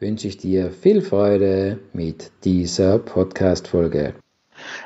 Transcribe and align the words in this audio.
wünsche 0.00 0.28
ich 0.28 0.38
dir 0.38 0.70
viel 0.70 1.02
Freude 1.02 1.78
mit 1.92 2.32
dieser 2.44 2.98
Podcast-Folge. 2.98 4.14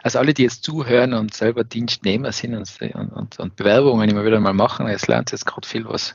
Also 0.02 0.18
alle, 0.18 0.34
die 0.34 0.42
jetzt 0.42 0.64
zuhören 0.64 1.14
und 1.14 1.34
selber 1.34 1.64
Dienstnehmer 1.64 2.32
sind 2.32 2.54
und, 2.54 3.12
und, 3.12 3.38
und 3.38 3.56
Bewerbungen 3.56 4.08
immer 4.08 4.24
wieder 4.24 4.40
mal 4.40 4.52
machen, 4.52 4.88
jetzt 4.88 5.08
lernt 5.08 5.32
jetzt 5.32 5.46
gerade 5.46 5.66
viel, 5.66 5.84
was 5.86 6.14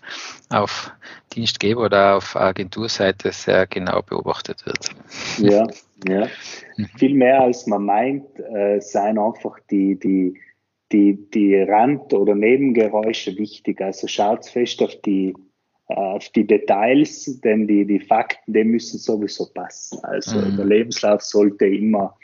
auf 0.50 0.92
Dienstgeber 1.34 1.86
oder 1.86 2.18
auf 2.18 2.36
Agenturseite 2.36 3.32
sehr 3.32 3.68
genau 3.68 4.02
beobachtet 4.02 4.66
wird. 4.66 4.90
Ja, 5.40 5.68
ja. 6.08 6.28
Mhm. 6.78 6.86
Viel 6.98 7.16
mehr 7.16 7.42
als 7.42 7.68
man 7.68 7.86
meint, 7.86 8.40
äh, 8.40 8.80
seien 8.80 9.18
einfach 9.18 9.60
die, 9.72 9.98
die, 10.00 10.40
die, 10.92 11.30
die 11.34 11.56
Rand- 11.56 12.14
oder 12.14 12.36
Nebengeräusche 12.36 13.38
wichtig. 13.38 13.82
Also 13.82 14.08
schaut 14.08 14.46
fest 14.46 14.82
auf 14.82 14.96
die 15.02 15.34
auf 15.90 16.30
die 16.30 16.46
Details, 16.46 17.40
denn 17.42 17.68
die, 17.68 17.86
die 17.86 18.00
Fakten, 18.00 18.54
die 18.54 18.64
müssen 18.64 19.00
sowieso 19.00 19.48
passen. 19.54 20.00
Also 20.04 20.40
mhm. 20.40 20.58
der 20.58 20.66
Lebenslauf 20.66 21.22
sollte 21.22 21.66
immer 21.66 22.16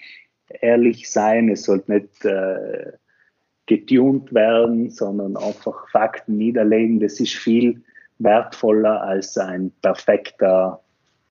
ehrlich 0.61 1.09
sein, 1.09 1.49
es 1.49 1.63
sollte 1.63 1.93
nicht 1.93 2.25
äh, 2.25 2.91
getunt 3.65 4.34
werden, 4.34 4.91
sondern 4.91 5.35
einfach 5.37 5.90
Fakten 5.90 6.37
niederlegen. 6.37 6.99
Das 6.99 7.20
ist 7.20 7.34
viel 7.34 7.81
wertvoller 8.20 9.01
als 9.01 9.35
ein 9.37 9.71
perfekter, 9.81 10.81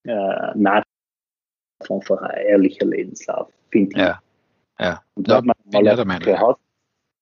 äh, 0.03 0.12
einfach 0.12 2.22
ein 2.22 2.47
ehrlicher 2.47 2.87
Lebenslauf, 2.87 3.48
finde 3.70 3.92
ich. 3.92 4.03
Ja. 4.03 4.20
Ja. 4.81 5.03
Und 5.14 5.28
wenn 5.28 5.44
man 5.44 5.84
mal 5.84 6.39
hat, 6.39 6.56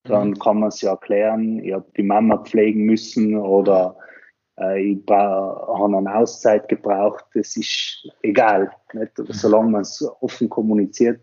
dann 0.04 0.30
mhm. 0.30 0.38
kann 0.38 0.60
man 0.60 0.70
es 0.70 0.80
ja 0.80 0.92
erklären, 0.92 1.58
ich 1.58 1.74
habe 1.74 1.84
die 1.96 2.02
Mama 2.02 2.38
pflegen 2.38 2.84
müssen 2.84 3.36
oder 3.36 3.94
äh, 3.98 4.11
ich 4.56 4.98
habe 5.08 5.96
eine 5.96 6.14
Auszeit 6.14 6.68
gebraucht, 6.68 7.24
das 7.34 7.56
ist 7.56 8.06
egal. 8.22 8.70
Nicht? 8.92 9.12
Solange 9.16 9.70
man 9.70 9.80
es 9.82 10.04
offen 10.20 10.48
kommuniziert, 10.48 11.20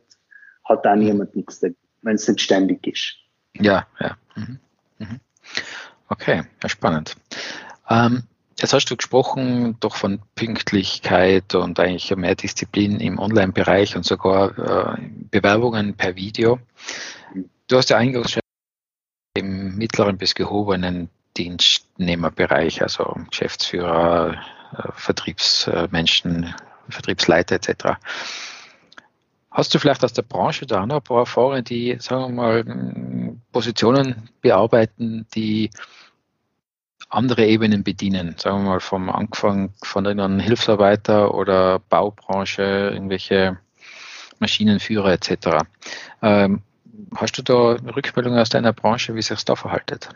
hat 0.66 0.86
da 0.86 0.96
niemand 0.96 1.36
nichts 1.36 1.60
dagegen, 1.60 1.80
wenn 2.02 2.16
es 2.16 2.28
nicht 2.28 2.42
ständig 2.42 2.86
ist. 2.88 3.16
Ja, 3.54 3.86
ja. 4.00 4.18
Mhm. 4.36 4.60
Mhm. 4.98 5.20
Okay, 6.10 6.44
ja, 6.64 6.70
spannend. 6.70 7.16
Ähm, 7.90 8.24
jetzt 8.58 8.74
hast 8.74 8.86
du 8.86 8.98
gesprochen 8.98 9.78
doch 9.80 9.96
von 9.96 10.20
Pünktlichkeit 10.36 11.54
und 11.54 11.80
eigentlich 11.80 12.16
mehr 12.16 12.36
Disziplin 12.36 13.00
im 13.00 13.20
Online-Bereich 13.20 13.96
und 13.96 14.06
sogar 14.06 14.98
äh, 14.98 15.02
Bewerbungen 15.30 15.94
per 15.94 16.16
Video. 16.16 16.60
Mhm. 17.34 17.50
Du 17.68 17.78
hast 17.78 17.90
ja 17.90 17.98
eingangs 17.98 18.40
im 19.36 19.78
mittleren 19.78 20.18
bis 20.18 20.34
gehobenen 20.34 21.10
Dienstnehmerbereich, 22.00 22.82
also 22.82 23.16
Geschäftsführer, 23.30 24.38
äh, 24.74 24.92
Vertriebsmenschen, 24.94 26.56
Vertriebsleiter 26.88 27.56
etc. 27.56 28.00
Hast 29.52 29.74
du 29.74 29.80
vielleicht 29.80 30.04
aus 30.04 30.14
der 30.14 30.22
Branche 30.22 30.66
da 30.66 30.86
noch 30.86 30.98
ein 30.98 31.02
paar 31.02 31.20
Erfahrungen, 31.20 31.64
die, 31.64 31.98
sagen 32.00 32.24
wir 32.24 32.30
mal, 32.30 33.36
Positionen 33.52 34.30
bearbeiten, 34.42 35.28
die 35.36 35.70
andere 37.10 37.46
Ebenen 37.46 37.84
bedienen, 37.84 38.36
sagen 38.38 38.64
wir 38.64 38.70
mal 38.70 38.80
vom 38.80 39.10
Anfang 39.10 39.74
von 39.84 40.06
irgendeinem 40.06 40.40
Hilfsarbeiter 40.40 41.34
oder 41.34 41.80
Baubranche, 41.80 42.92
irgendwelche 42.94 43.58
Maschinenführer 44.40 45.12
etc. 45.12 45.66
Ähm, 46.22 46.62
hast 47.16 47.38
du 47.38 47.42
da 47.42 47.72
Rückmeldungen 47.96 48.40
aus 48.40 48.50
deiner 48.50 48.74
Branche, 48.74 49.16
wie 49.16 49.22
sich 49.22 49.30
das 49.30 49.46
da 49.46 49.56
verhaltet? 49.56 50.10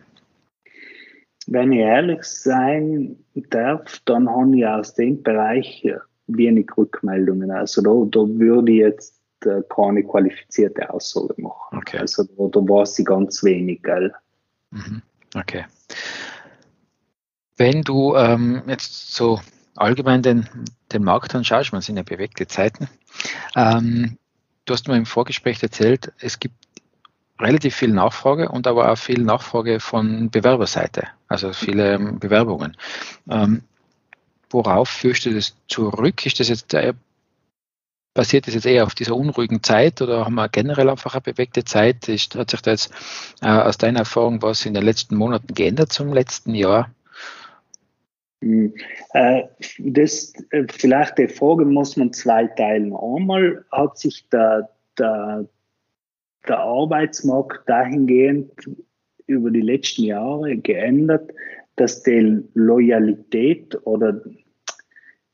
Wenn 1.47 1.71
ich 1.71 1.79
ehrlich 1.79 2.23
sein 2.23 3.17
darf, 3.49 3.99
dann 4.05 4.29
habe 4.29 4.57
ich 4.57 4.65
aus 4.65 4.93
dem 4.93 5.21
Bereich 5.23 5.85
wenig 6.27 6.69
Rückmeldungen. 6.77 7.51
Also 7.51 7.81
da, 7.81 7.89
da 8.09 8.27
würde 8.27 8.71
ich 8.71 8.79
jetzt 8.79 9.21
äh, 9.45 9.61
keine 9.69 10.03
qualifizierte 10.03 10.89
Aussage 10.89 11.33
machen. 11.37 11.77
Okay. 11.77 11.97
Also 11.97 12.23
da, 12.23 12.47
da 12.47 12.59
war 12.67 12.85
sie 12.85 13.03
ganz 13.03 13.43
wenig, 13.43 13.83
gell? 13.83 14.13
Mhm. 14.71 15.01
Okay. 15.35 15.65
Wenn 17.57 17.81
du 17.83 18.15
ähm, 18.15 18.63
jetzt 18.67 19.13
so 19.13 19.39
allgemein 19.75 20.21
den, 20.21 20.47
den 20.91 21.03
Markt 21.03 21.35
anschaust, 21.35 21.71
man 21.71 21.81
sind 21.81 21.97
ja 21.97 22.03
bewegte 22.03 22.47
Zeiten, 22.47 22.87
ähm, 23.55 24.17
du 24.65 24.73
hast 24.73 24.87
mir 24.87 24.97
im 24.97 25.05
Vorgespräch 25.05 25.61
erzählt, 25.61 26.11
es 26.19 26.39
gibt 26.39 26.55
relativ 27.39 27.75
viel 27.75 27.91
Nachfrage 27.91 28.49
und 28.49 28.67
aber 28.67 28.91
auch 28.91 28.97
viel 28.97 29.21
Nachfrage 29.21 29.79
von 29.79 30.29
Bewerberseite, 30.29 31.07
also 31.33 31.51
viele 31.51 31.95
ähm, 31.95 32.19
Bewerbungen. 32.19 32.77
Ähm, 33.27 33.63
worauf 34.51 34.87
führst 34.87 35.25
du 35.25 35.33
das 35.33 35.55
zurück? 35.67 36.25
Ist 36.25 36.39
das 36.39 36.47
jetzt 36.47 36.73
äh, 36.75 36.93
basiert 38.13 38.45
das 38.45 38.53
jetzt 38.53 38.67
eher 38.67 38.85
auf 38.85 38.93
dieser 38.93 39.15
unruhigen 39.15 39.63
Zeit 39.63 39.99
oder 40.01 40.25
haben 40.25 40.35
wir 40.35 40.47
generell 40.47 40.89
einfach 40.89 41.15
eine 41.15 41.21
bewegte 41.21 41.63
Zeit? 41.65 42.07
Ist, 42.07 42.35
hat 42.35 42.51
sich 42.51 42.61
da 42.61 42.71
jetzt 42.71 42.93
äh, 43.41 43.47
aus 43.47 43.79
deiner 43.79 43.99
Erfahrung 43.99 44.41
was 44.43 44.65
in 44.67 44.75
den 44.75 44.83
letzten 44.83 45.15
Monaten 45.15 45.53
geändert 45.53 45.91
zum 45.91 46.13
letzten 46.13 46.53
Jahr? 46.53 46.91
Hm, 48.43 48.75
äh, 49.13 49.43
das, 49.79 50.33
äh, 50.51 50.65
vielleicht 50.69 51.17
die 51.17 51.27
Frage 51.27 51.65
muss 51.65 51.97
man 51.97 52.13
zwei 52.13 52.45
teilen. 52.45 52.93
Einmal 52.95 53.65
hat 53.71 53.97
sich 53.97 54.29
der, 54.29 54.69
der, 54.99 55.47
der 56.47 56.59
Arbeitsmarkt 56.59 57.67
dahingehend 57.67 58.51
über 59.27 59.51
die 59.51 59.61
letzten 59.61 60.03
Jahre 60.03 60.57
geändert, 60.57 61.31
dass 61.75 62.03
die 62.03 62.43
Loyalität 62.53 63.75
oder 63.85 64.21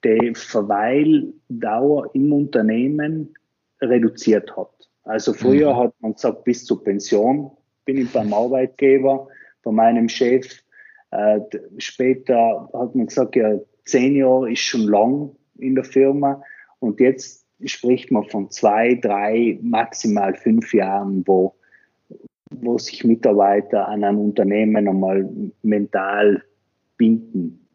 die 0.04 0.34
Verweildauer 0.34 2.10
im 2.14 2.32
Unternehmen 2.32 3.34
reduziert 3.82 4.56
hat. 4.56 4.90
Also 5.04 5.34
früher 5.34 5.74
mhm. 5.74 5.78
hat 5.78 5.94
man 6.00 6.14
gesagt, 6.14 6.44
bis 6.44 6.66
zur 6.66 6.84
Pension 6.84 7.52
bin 7.86 7.98
ich 7.98 8.12
beim 8.12 8.34
Arbeitgeber, 8.34 9.28
bei 9.64 9.72
meinem 9.72 10.08
Chef. 10.08 10.62
Äh, 11.12 11.40
später 11.78 12.70
hat 12.74 12.96
man 12.96 13.08
gesagt, 13.08 13.36
ja, 13.36 13.60
zehn 13.86 14.16
Jahre 14.16 14.52
ist 14.52 14.60
schon 14.60 14.84
lang 14.84 15.36
in 15.58 15.76
der 15.76 15.84
Firma. 15.84 16.42
Und 16.80 17.00
jetzt 17.00 17.48
spricht 17.66 18.12
man 18.12 18.26
von 18.26 18.52
zwei, 18.52 18.96
drei, 18.96 19.60
maximal 19.62 20.36
fünf 20.36 20.74
Jahren, 20.74 21.24
wo, 21.26 21.56
wo 22.52 22.78
sich 22.78 23.04
Mitarbeiter 23.04 23.88
an 23.88 24.04
ein 24.04 24.18
Unternehmen 24.18 24.88
einmal 24.88 25.30
mental 25.62 26.44
binden. 26.98 27.68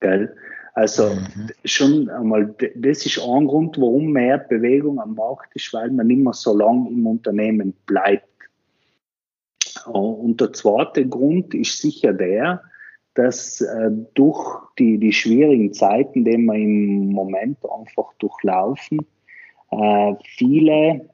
Gell? 0.00 0.34
Also 0.74 1.10
mhm. 1.10 1.50
schon 1.64 2.08
einmal, 2.08 2.54
das 2.76 3.04
ist 3.04 3.18
ein 3.18 3.46
Grund, 3.46 3.76
warum 3.78 4.12
mehr 4.12 4.38
Bewegung 4.38 5.00
am 5.00 5.14
Markt 5.14 5.54
ist, 5.54 5.72
weil 5.74 5.90
man 5.90 6.06
nicht 6.06 6.22
mehr 6.22 6.32
so 6.32 6.56
lange 6.56 6.88
im 6.90 7.06
Unternehmen 7.06 7.74
bleibt. 7.86 8.26
Und 9.86 10.40
der 10.40 10.52
zweite 10.52 11.06
Grund 11.06 11.54
ist 11.54 11.80
sicher 11.80 12.12
der, 12.12 12.62
dass 13.14 13.60
äh, 13.60 13.90
durch 14.14 14.62
die, 14.78 14.98
die 14.98 15.12
schwierigen 15.12 15.72
Zeiten, 15.72 16.24
die 16.24 16.38
wir 16.38 16.54
im 16.54 17.10
Moment 17.10 17.58
einfach 17.70 18.12
durchlaufen, 18.18 19.00
äh, 19.72 20.14
viele 20.36 21.08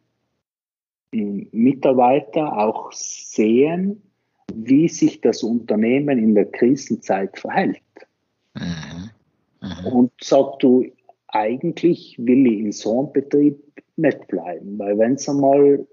Mitarbeiter 1.12 2.56
auch 2.58 2.92
sehen, 2.92 4.02
wie 4.54 4.88
sich 4.88 5.20
das 5.20 5.42
Unternehmen 5.42 6.18
in 6.18 6.34
der 6.34 6.46
Krisenzeit 6.46 7.38
verhält. 7.38 7.80
Mhm. 8.54 9.10
Mhm. 9.60 9.86
Und 9.86 10.12
sagt 10.20 10.62
du, 10.62 10.86
eigentlich 11.28 12.16
will 12.18 12.46
ich 12.46 12.58
in 12.60 12.72
so 12.72 13.00
einem 13.00 13.12
Betrieb 13.12 13.58
nicht 13.96 14.26
bleiben, 14.28 14.78
weil 14.78 14.98
wenn 14.98 15.14
es 15.14 15.28
einmal 15.28 15.86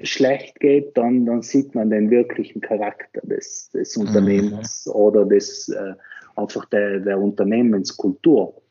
schlecht 0.00 0.60
geht, 0.60 0.96
dann, 0.96 1.26
dann 1.26 1.42
sieht 1.42 1.74
man 1.74 1.90
den 1.90 2.10
wirklichen 2.10 2.60
Charakter 2.60 3.20
des, 3.22 3.70
des 3.70 3.96
mhm. 3.96 4.06
Unternehmens 4.06 4.86
mhm. 4.86 4.92
oder 4.92 5.24
des, 5.24 5.68
äh, 5.68 5.94
einfach 6.36 6.64
der, 6.66 7.00
der 7.00 7.20
Unternehmenskultur. 7.20 8.62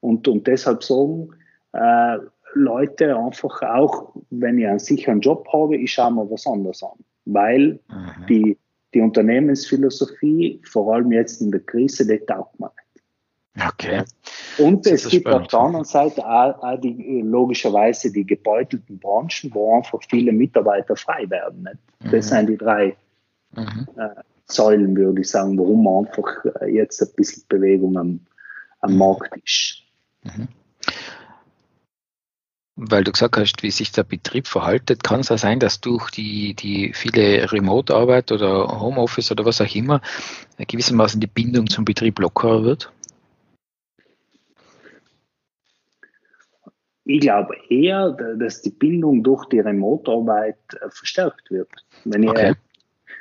Und, 0.00 0.28
und 0.28 0.46
deshalb 0.46 0.84
sagen 0.84 1.30
äh, 1.72 2.18
Leute 2.58 3.16
einfach 3.16 3.62
auch, 3.62 4.12
wenn 4.30 4.58
ich 4.58 4.66
einen 4.66 4.78
sicheren 4.78 5.20
Job 5.20 5.48
habe, 5.52 5.76
ich 5.76 5.92
schaue 5.92 6.12
mir 6.12 6.30
was 6.30 6.46
anderes 6.46 6.82
an. 6.82 6.98
Weil 7.24 7.80
mhm. 7.88 8.26
die, 8.28 8.58
die 8.94 9.00
Unternehmensphilosophie, 9.00 10.60
vor 10.64 10.94
allem 10.94 11.12
jetzt 11.12 11.40
in 11.40 11.50
der 11.50 11.60
Krise, 11.60 12.06
die 12.06 12.18
taugt 12.24 12.58
man 12.58 12.70
Okay. 13.66 14.04
Und 14.58 14.86
es 14.86 15.08
gibt 15.08 15.26
spannend. 15.26 15.42
auf 15.42 15.48
der 15.48 15.60
anderen 15.60 15.84
Seite 15.84 16.26
auch, 16.26 16.62
auch 16.62 16.80
die, 16.80 17.22
logischerweise 17.24 18.12
die 18.12 18.24
gebeutelten 18.24 18.98
Branchen, 18.98 19.52
wo 19.52 19.76
einfach 19.76 20.00
viele 20.08 20.32
Mitarbeiter 20.32 20.96
frei 20.96 21.28
werden. 21.28 21.62
Nicht? 21.62 22.12
Das 22.12 22.26
mhm. 22.26 22.36
sind 22.36 22.46
die 22.50 22.56
drei 22.56 22.96
mhm. 23.56 23.88
äh, 23.96 24.08
Säulen, 24.46 24.96
würde 24.96 25.20
ich 25.20 25.28
sagen, 25.28 25.58
warum 25.58 25.84
man 25.84 26.06
einfach 26.06 26.44
äh, 26.60 26.72
jetzt 26.72 27.02
ein 27.02 27.08
bisschen 27.16 27.42
Bewegung 27.48 27.96
am, 27.96 28.20
am 28.80 28.92
mhm. 28.92 28.98
Markt 28.98 29.36
ist. 29.44 29.82
Mhm. 30.24 30.48
Weil 32.80 33.02
du 33.02 33.10
gesagt 33.10 33.36
hast, 33.36 33.64
wie 33.64 33.72
sich 33.72 33.90
der 33.90 34.04
Betrieb 34.04 34.46
verhaltet, 34.46 35.02
kann 35.02 35.18
es 35.18 35.32
auch 35.32 35.38
sein, 35.38 35.58
dass 35.58 35.80
durch 35.80 36.10
die, 36.10 36.54
die 36.54 36.92
viele 36.94 37.50
Remote-Arbeit 37.50 38.30
oder 38.30 38.80
Homeoffice 38.80 39.32
oder 39.32 39.44
was 39.44 39.60
auch 39.60 39.74
immer 39.74 40.00
gewissermaßen 40.58 41.20
die 41.20 41.26
Bindung 41.26 41.68
zum 41.68 41.84
Betrieb 41.84 42.20
lockerer 42.20 42.62
wird? 42.62 42.92
Ich 47.04 47.20
glaube 47.20 47.56
eher, 47.68 48.10
dass 48.38 48.62
die 48.62 48.70
Bindung 48.70 49.24
durch 49.24 49.46
die 49.46 49.58
Remote-Arbeit 49.58 50.58
äh, 50.74 50.90
verstärkt 50.90 51.50
wird. 51.50 51.70
Wenn 52.04 52.22
ich, 52.22 52.30
okay. 52.30 52.54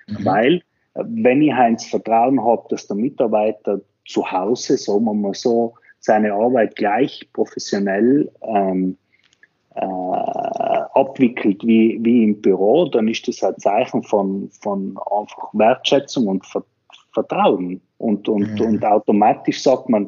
mhm. 0.07 0.25
Weil, 0.25 0.55
äh, 0.93 1.03
wenn 1.03 1.41
ich 1.41 1.53
eins 1.53 1.87
Vertrauen 1.87 2.43
habe, 2.43 2.67
dass 2.69 2.85
der 2.85 2.97
Mitarbeiter 2.97 3.81
zu 4.05 4.31
Hause, 4.31 4.77
sagen 4.77 5.05
wir 5.05 5.15
mal 5.15 5.33
so, 5.33 5.73
seine 5.99 6.33
Arbeit 6.33 6.75
gleich 6.75 7.27
professionell 7.33 8.31
ähm, 8.41 8.97
äh, 9.81 10.99
abwickelt 10.99 11.63
wie, 11.63 11.99
wie 12.01 12.23
im 12.23 12.41
Büro, 12.41 12.85
dann 12.85 13.07
ist 13.07 13.27
das 13.27 13.43
ein 13.43 13.57
Zeichen 13.57 14.03
von, 14.03 14.49
von 14.61 14.97
einfach 15.11 15.49
Wertschätzung 15.53 16.27
und 16.27 16.45
Vertrauen. 17.13 17.81
Und, 17.97 18.27
und, 18.29 18.59
mhm. 18.59 18.61
und 18.61 18.85
automatisch 18.85 19.61
sagt 19.61 19.89
man, 19.89 20.07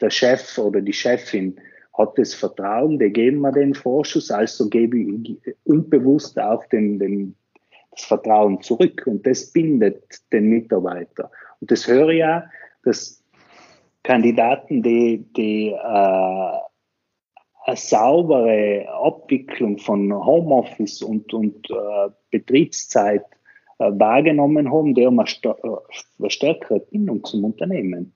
der 0.00 0.10
Chef 0.10 0.58
oder 0.58 0.80
die 0.80 0.92
Chefin, 0.92 1.56
hat 2.00 2.16
das 2.16 2.34
Vertrauen, 2.34 2.98
wir 2.98 3.10
geben 3.10 3.40
wir 3.40 3.52
den 3.52 3.74
Vorschuss, 3.74 4.30
also 4.30 4.68
gebe 4.68 4.98
ich 4.98 5.38
unbewusst 5.64 6.38
auch 6.40 6.64
den, 6.66 6.98
den, 6.98 7.34
das 7.90 8.04
Vertrauen 8.04 8.60
zurück 8.62 9.02
und 9.06 9.26
das 9.26 9.52
bindet 9.52 10.02
den 10.32 10.48
Mitarbeiter. 10.48 11.30
Und 11.60 11.70
das 11.70 11.86
höre 11.86 12.08
ich 12.10 12.20
ja, 12.20 12.44
dass 12.84 13.22
Kandidaten, 14.02 14.82
die, 14.82 15.26
die 15.36 15.68
äh, 15.68 16.58
eine 17.64 17.76
saubere 17.76 18.86
Abwicklung 18.88 19.78
von 19.78 20.12
Homeoffice 20.12 21.02
und, 21.02 21.32
und 21.34 21.70
äh, 21.70 22.10
Betriebszeit 22.30 23.24
äh, 23.78 23.90
wahrgenommen 23.92 24.72
haben, 24.72 24.94
die 24.94 25.06
haben 25.06 25.20
eine, 25.20 25.28
eine 26.18 26.30
stärkere 26.30 26.80
Bindung 26.80 27.24
zum 27.24 27.44
Unternehmen. 27.44 28.12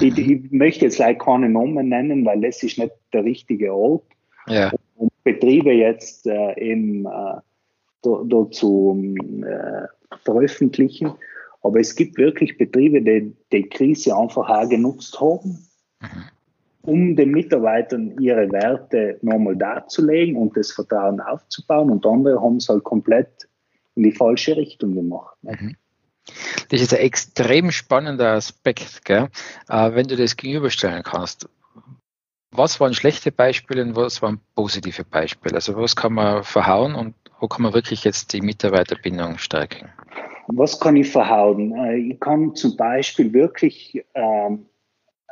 Ich, 0.00 0.16
ich, 0.16 0.50
möchte 0.50 0.86
jetzt 0.86 0.98
leider 0.98 1.18
keine 1.18 1.50
Namen 1.50 1.90
nennen, 1.90 2.24
weil 2.24 2.40
das 2.40 2.62
ist 2.62 2.78
nicht 2.78 2.92
der 3.12 3.24
richtige 3.24 3.74
Ort, 3.74 4.04
ja. 4.46 4.72
um 4.96 5.10
Betriebe 5.24 5.72
jetzt 5.72 6.26
äh, 6.26 6.58
eben 6.58 7.04
äh, 7.04 7.40
da, 8.02 8.50
zu 8.50 9.14
äh, 9.44 10.16
veröffentlichen. 10.24 11.12
Aber 11.60 11.80
es 11.80 11.96
gibt 11.96 12.16
wirklich 12.16 12.56
Betriebe, 12.56 13.02
die 13.02 13.34
die 13.52 13.68
Krise 13.68 14.16
einfach 14.16 14.48
auch 14.48 14.68
genutzt 14.68 15.20
haben, 15.20 15.66
mhm. 16.00 16.24
Um 16.88 17.16
den 17.16 17.32
Mitarbeitern 17.32 18.16
ihre 18.18 18.50
Werte 18.50 19.18
nochmal 19.20 19.56
darzulegen 19.56 20.36
und 20.36 20.56
das 20.56 20.72
Vertrauen 20.72 21.20
aufzubauen. 21.20 21.90
Und 21.90 22.06
andere 22.06 22.40
haben 22.40 22.56
es 22.56 22.68
halt 22.70 22.82
komplett 22.82 23.46
in 23.94 24.04
die 24.04 24.12
falsche 24.12 24.56
Richtung 24.56 24.94
gemacht. 24.94 25.36
Mhm. 25.42 25.76
Das 26.70 26.80
ist 26.80 26.94
ein 26.94 27.00
extrem 27.00 27.70
spannender 27.72 28.32
Aspekt, 28.32 29.04
gell? 29.04 29.28
Äh, 29.68 29.94
wenn 29.94 30.08
du 30.08 30.16
das 30.16 30.36
gegenüberstellen 30.36 31.02
kannst. 31.02 31.48
Was 32.52 32.80
waren 32.80 32.94
schlechte 32.94 33.32
Beispiele 33.32 33.82
und 33.82 33.94
was 33.94 34.22
waren 34.22 34.40
positive 34.54 35.04
Beispiele? 35.04 35.56
Also 35.56 35.76
was 35.76 35.94
kann 35.94 36.14
man 36.14 36.42
verhauen 36.42 36.94
und 36.94 37.14
wo 37.38 37.48
kann 37.48 37.62
man 37.62 37.74
wirklich 37.74 38.04
jetzt 38.04 38.32
die 38.32 38.40
Mitarbeiterbindung 38.40 39.36
stärken? 39.36 39.90
Was 40.46 40.80
kann 40.80 40.96
ich 40.96 41.10
verhauen? 41.10 41.74
Äh, 41.76 41.96
ich 41.96 42.20
kann 42.20 42.54
zum 42.54 42.78
Beispiel 42.78 43.30
wirklich 43.34 44.02
ähm, 44.14 44.66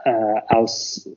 äh, 0.04 0.40
aus 0.48 1.08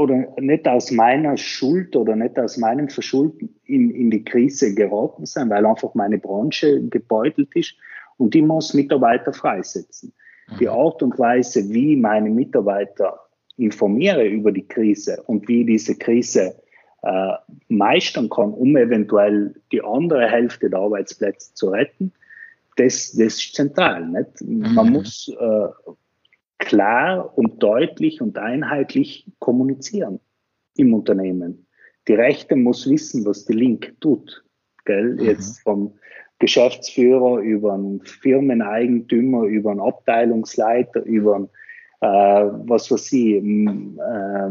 oder 0.00 0.26
nicht 0.38 0.66
aus 0.66 0.90
meiner 0.90 1.36
Schuld 1.36 1.94
oder 1.94 2.16
nicht 2.16 2.38
aus 2.38 2.56
meinem 2.56 2.88
Verschulden 2.88 3.54
in, 3.64 3.90
in 3.90 4.10
die 4.10 4.24
Krise 4.24 4.74
geraten 4.74 5.26
sein, 5.26 5.50
weil 5.50 5.66
einfach 5.66 5.94
meine 5.94 6.18
Branche 6.18 6.82
gebeutelt 6.88 7.54
ist 7.54 7.74
und 8.16 8.32
die 8.34 8.42
muss 8.42 8.72
Mitarbeiter 8.72 9.32
freisetzen. 9.32 10.12
Mhm. 10.48 10.58
Die 10.58 10.68
Art 10.68 11.02
und 11.02 11.18
Weise, 11.18 11.68
wie 11.68 11.96
meine 11.96 12.30
Mitarbeiter 12.30 13.20
informiere 13.56 14.26
über 14.26 14.52
die 14.52 14.66
Krise 14.66 15.22
und 15.26 15.46
wie 15.48 15.64
diese 15.64 15.96
Krise 15.96 16.54
äh, 17.02 17.32
meistern 17.68 18.30
kann, 18.30 18.52
um 18.54 18.76
eventuell 18.76 19.54
die 19.70 19.82
andere 19.82 20.28
Hälfte 20.28 20.70
der 20.70 20.78
Arbeitsplätze 20.78 21.52
zu 21.54 21.68
retten, 21.68 22.12
das, 22.76 23.12
das 23.12 23.34
ist 23.34 23.54
zentral. 23.54 24.06
Nicht? 24.06 24.40
Mhm. 24.40 24.74
Man 24.74 24.92
muss 24.92 25.28
äh, 25.28 25.68
klar 26.60 27.36
und 27.36 27.62
deutlich 27.62 28.20
und 28.20 28.38
einheitlich 28.38 29.26
kommunizieren 29.38 30.20
im 30.76 30.94
Unternehmen. 30.94 31.66
Die 32.08 32.14
Rechte 32.14 32.56
muss 32.56 32.88
wissen, 32.88 33.24
was 33.24 33.44
die 33.44 33.54
Link 33.54 33.94
tut. 34.00 34.44
Gell? 34.84 35.14
Mhm. 35.14 35.20
Jetzt 35.20 35.60
vom 35.60 35.94
Geschäftsführer 36.38 37.38
über 37.40 37.74
einen 37.74 38.00
Firmeneigentümer, 38.02 39.44
über 39.44 39.72
einen 39.72 39.80
Abteilungsleiter, 39.80 41.02
über 41.02 41.36
einen 41.36 41.48
äh, 42.00 42.06
was 42.06 42.90
weiß 42.90 43.12
ich, 43.12 43.34
äh, 43.34 44.50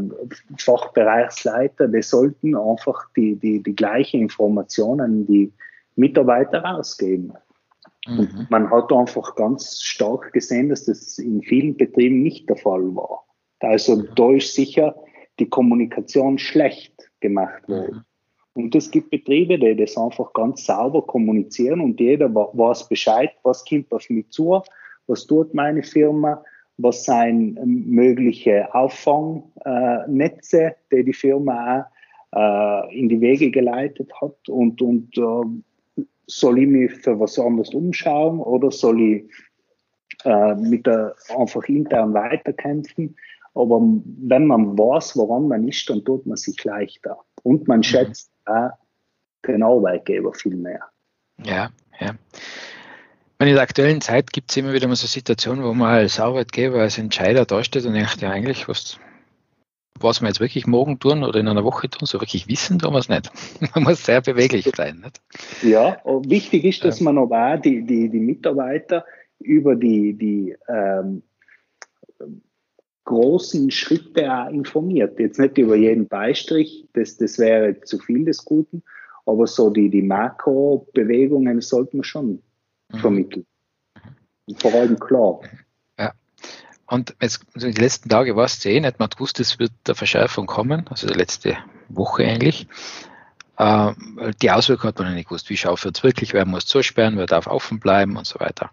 Fachbereichsleiter, 0.57 1.87
die 1.87 2.03
sollten 2.03 2.55
einfach 2.55 3.09
die, 3.15 3.35
die, 3.35 3.63
die 3.63 3.75
gleiche 3.75 4.17
Informationen 4.17 5.25
die 5.25 5.51
Mitarbeiter 5.95 6.59
rausgeben. 6.59 7.33
Mhm. 8.09 8.47
man 8.49 8.69
hat 8.69 8.91
einfach 8.91 9.35
ganz 9.35 9.81
stark 9.81 10.33
gesehen, 10.33 10.67
dass 10.69 10.85
das 10.85 11.17
in 11.17 11.41
vielen 11.41 11.77
Betrieben 11.77 12.21
nicht 12.21 12.49
der 12.49 12.57
Fall 12.57 12.83
war. 12.95 13.23
Also 13.59 14.03
da 14.15 14.31
ist 14.31 14.53
sicher 14.53 14.95
die 15.39 15.49
Kommunikation 15.49 16.37
schlecht 16.37 16.93
gemacht 17.19 17.67
worden. 17.67 17.95
Mhm. 17.95 18.03
Und 18.53 18.75
es 18.75 18.91
gibt 18.91 19.09
Betriebe, 19.11 19.59
die 19.59 19.75
das 19.75 19.97
einfach 19.97 20.33
ganz 20.33 20.65
sauber 20.65 21.05
kommunizieren 21.05 21.81
und 21.81 21.99
jeder 21.99 22.33
weiß 22.33 22.87
Bescheid, 22.89 23.31
was 23.43 23.65
kommt 23.65 23.91
auf 23.93 24.09
mich 24.09 24.29
zu, 24.29 24.61
was 25.07 25.25
tut 25.25 25.53
meine 25.53 25.83
Firma, 25.83 26.43
was 26.77 27.05
sind 27.05 27.57
mögliche 27.65 28.73
Auffangnetze, 28.73 30.75
die 30.91 31.03
die 31.03 31.13
Firma 31.13 31.81
auch 31.81 31.85
äh, 32.35 32.99
in 32.99 33.09
die 33.09 33.21
Wege 33.21 33.51
geleitet 33.51 34.11
hat 34.21 34.49
und, 34.49 34.81
und 34.81 35.17
äh, 35.17 35.61
soll 36.29 36.59
ich 36.59 36.67
mich 36.67 36.93
für 36.93 37.19
was 37.19 37.39
anderes 37.39 37.73
umschauen 37.73 38.39
oder 38.39 38.71
soll 38.71 39.01
ich 39.01 39.31
äh, 40.25 40.55
mit 40.55 40.85
der 40.85 41.15
einfach 41.35 41.63
intern 41.63 42.13
weiterkämpfen? 42.13 43.17
Aber 43.55 43.81
wenn 43.81 44.45
man 44.45 44.77
weiß, 44.77 45.17
woran 45.17 45.47
man 45.47 45.67
ist, 45.67 45.89
dann 45.89 46.05
tut 46.05 46.25
man 46.25 46.37
sich 46.37 46.63
leichter. 46.63 47.17
Und 47.43 47.67
man 47.67 47.79
mhm. 47.79 47.83
schätzt 47.83 48.31
auch 48.45 48.69
den 49.45 49.63
Arbeitgeber 49.63 50.33
viel 50.33 50.55
mehr. 50.55 50.81
Ja, 51.43 51.71
ja. 51.99 52.13
In 53.39 53.47
der 53.47 53.61
aktuellen 53.61 54.01
Zeit 54.01 54.33
gibt 54.33 54.51
es 54.51 54.57
immer 54.57 54.73
wieder 54.73 54.87
mal 54.87 54.97
so 54.97 55.07
Situationen, 55.07 55.63
wo 55.63 55.73
man 55.73 55.93
als 55.93 56.19
Arbeitgeber, 56.19 56.81
als 56.81 56.97
Entscheider 56.97 57.45
dasteht 57.45 57.85
und 57.85 57.93
denkt, 57.93 58.21
ja 58.21 58.29
eigentlich, 58.29 58.67
was 58.67 58.99
was 60.03 60.21
wir 60.21 60.27
jetzt 60.27 60.39
wirklich 60.39 60.67
morgen 60.67 60.99
tun 60.99 61.23
oder 61.23 61.39
in 61.39 61.47
einer 61.47 61.63
Woche 61.63 61.89
tun, 61.89 62.05
so 62.05 62.19
wirklich 62.21 62.47
wissen 62.47 62.79
tun 62.79 62.93
wir 62.93 62.99
es 62.99 63.09
nicht. 63.09 63.31
Man 63.75 63.83
muss 63.83 64.05
sehr 64.05 64.21
beweglich 64.21 64.69
sein. 64.75 65.01
Nicht? 65.03 65.21
Ja, 65.63 65.97
wichtig 66.23 66.63
ist, 66.65 66.83
dass 66.83 67.01
man 67.01 67.17
aber 67.17 67.53
auch 67.53 67.61
die, 67.61 67.83
die, 67.85 68.09
die 68.09 68.19
Mitarbeiter 68.19 69.05
über 69.39 69.75
die, 69.75 70.13
die 70.13 70.55
ähm, 70.67 71.23
großen 73.05 73.71
Schritte 73.71 74.31
auch 74.31 74.49
informiert. 74.49 75.19
Jetzt 75.19 75.39
nicht 75.39 75.57
über 75.57 75.75
jeden 75.75 76.07
Beistrich, 76.07 76.87
das, 76.93 77.17
das 77.17 77.39
wäre 77.39 77.81
zu 77.81 77.97
viel 77.97 78.25
des 78.25 78.45
Guten, 78.45 78.83
aber 79.25 79.47
so 79.47 79.69
die, 79.69 79.89
die 79.89 80.03
Makro-Bewegungen 80.03 81.61
sollten 81.61 81.97
wir 81.97 82.03
schon 82.03 82.43
mhm. 82.91 82.97
vermitteln. 82.97 83.45
Vor 84.57 84.73
allem 84.73 84.99
klar. 84.99 85.41
Und 86.89 87.15
jetzt, 87.21 87.45
also 87.53 87.67
die 87.67 87.79
letzten 87.79 88.09
Tage 88.09 88.35
war 88.35 88.45
es 88.45 88.65
eh 88.65 88.79
nicht, 88.79 88.97
man 88.97 89.05
hat 89.05 89.15
gewusst, 89.15 89.39
es 89.39 89.59
wird 89.59 89.71
der 89.85 89.93
Verschärfung 89.93 90.47
kommen, 90.47 90.87
also 90.89 91.05
die 91.05 91.13
letzte 91.13 91.55
Woche 91.87 92.23
eigentlich. 92.23 92.67
Äh, 93.57 93.93
die 94.41 94.49
Auswirkungen 94.49 94.87
hat 94.87 94.99
man 94.99 95.13
nicht 95.13 95.29
gewusst. 95.29 95.51
Wie 95.51 95.57
schaut 95.57 95.85
es 95.85 96.03
wirklich? 96.03 96.33
Wer 96.33 96.45
muss 96.45 96.65
zusperren? 96.65 97.17
Wer 97.17 97.27
darf 97.27 97.45
offen 97.45 97.79
bleiben? 97.79 98.17
Und 98.17 98.25
so 98.25 98.39
weiter. 98.39 98.71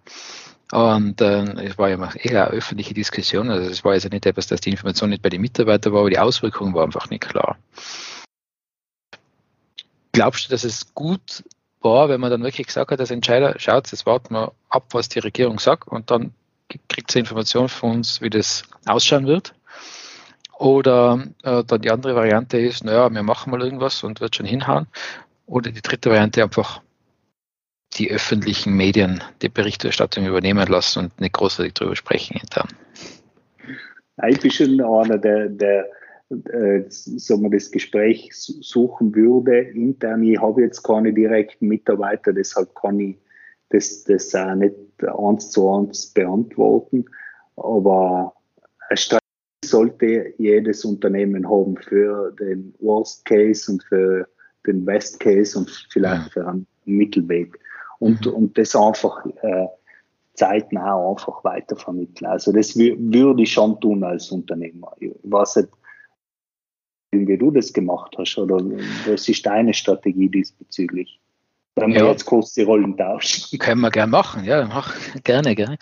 Und 0.73 1.21
äh, 1.21 1.43
es 1.65 1.77
war 1.77 1.91
ja 1.91 2.11
eher 2.15 2.49
eine 2.49 2.57
öffentliche 2.57 2.95
Diskussion. 2.95 3.51
Also 3.51 3.71
es 3.71 3.85
war 3.85 3.93
jetzt 3.93 4.11
nicht 4.11 4.25
etwas, 4.25 4.47
dass 4.47 4.63
die 4.63 4.71
Information 4.71 5.11
nicht 5.11 5.23
bei 5.23 5.29
den 5.29 5.43
Mitarbeitern 5.43 5.93
war, 5.93 6.01
aber 6.01 6.11
die 6.11 6.19
Auswirkungen 6.19 6.73
waren 6.73 6.87
einfach 6.87 7.11
nicht 7.11 7.29
klar. 7.29 7.59
Glaubst 10.13 10.47
du, 10.47 10.51
dass 10.51 10.65
es 10.65 10.95
gut 10.95 11.45
war, 11.83 12.09
wenn 12.09 12.21
man 12.21 12.31
dann 12.31 12.43
wirklich 12.43 12.67
gesagt 12.67 12.91
hat, 12.91 12.99
als 12.99 13.11
Entscheider, 13.11 13.57
schaut, 13.59 13.93
jetzt 13.93 14.07
warten 14.07 14.33
wir 14.33 14.53
ab, 14.71 14.87
was 14.93 15.11
die 15.11 15.19
Regierung 15.19 15.59
sagt 15.59 15.89
und 15.89 16.11
dann 16.11 16.33
kriegt 16.89 17.11
sie 17.11 17.21
Informationen 17.21 17.69
von 17.69 17.93
uns, 17.93 18.21
wie 18.21 18.31
das 18.31 18.65
ausschauen 18.87 19.27
wird? 19.27 19.55
Oder 20.59 21.23
äh, 21.43 21.63
dann 21.65 21.83
die 21.83 21.91
andere 21.91 22.15
Variante 22.15 22.59
ist, 22.59 22.85
naja, 22.85 23.13
wir 23.13 23.23
machen 23.23 23.51
mal 23.51 23.63
irgendwas 23.63 24.03
und 24.03 24.21
wird 24.21 24.37
schon 24.37 24.47
hinhauen. 24.47 24.87
Oder 25.47 25.71
die 25.71 25.83
dritte 25.83 26.11
Variante 26.11 26.43
einfach 26.43 26.81
die 27.95 28.11
öffentlichen 28.11 28.75
Medien 28.75 29.23
die 29.43 29.49
Berichterstattung 29.49 30.27
übernehmen 30.27 30.67
lassen 30.67 31.05
und 31.05 31.21
nicht 31.21 31.35
großartig 31.35 31.75
darüber 31.75 31.97
sprechen 31.97 32.39
intern. 32.41 32.69
Ich 34.29 34.41
bin 34.41 34.51
schon 34.51 34.81
einer, 34.81 35.19
der, 35.19 35.49
der 35.49 35.89
äh, 36.31 36.83
das 36.83 37.71
Gespräch 37.71 38.31
suchen 38.33 39.15
würde 39.15 39.59
intern. 39.59 40.23
Ich 40.23 40.41
habe 40.41 40.63
jetzt 40.63 40.83
keine 40.83 41.13
direkten 41.13 41.69
Mitarbeiter, 41.69 42.33
deshalb 42.33 42.75
kann 42.75 42.99
ich 42.99 43.17
das, 43.71 44.05
das 44.05 44.35
auch 44.35 44.55
nicht 44.55 44.75
eins 45.03 45.51
zu 45.51 45.71
eins 45.71 46.07
beantworten. 46.13 47.05
Aber 47.57 48.35
eine 48.89 48.97
Strategie 48.97 49.27
sollte 49.65 50.35
jedes 50.39 50.85
Unternehmen 50.85 51.49
haben 51.49 51.77
für 51.77 52.33
den 52.33 52.75
Worst 52.79 53.25
Case 53.25 53.71
und 53.71 53.83
für 53.85 54.29
den 54.67 54.85
Best 54.85 55.21
Case 55.21 55.59
und 55.59 55.71
vielleicht 55.91 56.33
für 56.33 56.47
einen 56.47 56.67
Mittelweg. 56.85 57.59
Und, 57.99 58.27
mhm. 58.27 58.33
und 58.33 58.59
das 58.59 58.77
einfach 58.77 59.25
äh, 59.43 59.67
zeitnah 60.35 61.11
einfach 61.11 61.43
weitervermitteln. 61.45 62.31
Also 62.31 62.53
das 62.53 62.77
würde 62.77 63.43
ich 63.43 63.53
schon 63.53 63.81
tun 63.81 64.05
als 64.05 64.31
Unternehmer. 64.31 64.95
Ich 65.01 65.13
weiß 65.23 65.57
nicht, 65.57 65.69
wie 67.13 67.39
du 67.39 67.51
das 67.51 67.73
gemacht 67.73 68.15
hast 68.19 68.37
oder 68.37 68.57
was 69.07 69.29
ist 69.29 69.47
deine 69.47 69.73
Strategie 69.73 70.29
diesbezüglich? 70.29 71.21
Wenn 71.79 71.93
wir 71.93 72.05
ja. 72.05 72.11
jetzt 72.11 72.25
kurz 72.25 72.55
die 72.55 72.63
Rollen 72.63 72.97
tauschen. 72.97 73.59
Können 73.59 73.83
wir 73.83 73.91
gerne 73.91 74.11
machen, 74.11 74.45
ja, 74.45 74.65
mach, 74.67 74.95
gerne, 75.25 75.55
gerne. 75.55 75.77